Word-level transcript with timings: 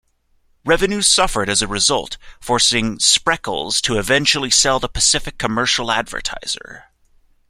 Revenue 0.65 1.03
suffered 1.03 1.47
as 1.47 1.61
a 1.61 1.67
result, 1.67 2.17
forcing 2.39 2.97
Spreckels 2.97 3.79
to 3.83 3.99
eventually 3.99 4.49
sell 4.49 4.79
the 4.79 4.89
"Pacific 4.89 5.37
Commercial 5.37 5.91
Advertiser". 5.91 6.85